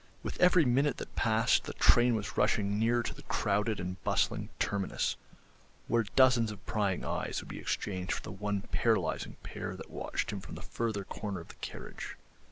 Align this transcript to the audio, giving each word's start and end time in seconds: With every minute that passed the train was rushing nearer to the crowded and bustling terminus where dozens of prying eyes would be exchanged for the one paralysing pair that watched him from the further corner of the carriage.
With 0.23 0.41
every 0.41 0.65
minute 0.65 0.97
that 0.97 1.13
passed 1.15 1.65
the 1.65 1.73
train 1.73 2.15
was 2.15 2.35
rushing 2.35 2.79
nearer 2.79 3.03
to 3.03 3.13
the 3.13 3.21
crowded 3.21 3.79
and 3.79 4.03
bustling 4.03 4.49
terminus 4.57 5.15
where 5.87 6.01
dozens 6.15 6.49
of 6.51 6.65
prying 6.65 7.05
eyes 7.05 7.39
would 7.39 7.49
be 7.49 7.59
exchanged 7.59 8.11
for 8.13 8.23
the 8.23 8.31
one 8.31 8.61
paralysing 8.71 9.35
pair 9.43 9.75
that 9.75 9.91
watched 9.91 10.31
him 10.31 10.39
from 10.39 10.55
the 10.55 10.63
further 10.63 11.03
corner 11.03 11.39
of 11.39 11.49
the 11.49 11.55
carriage. 11.61 12.17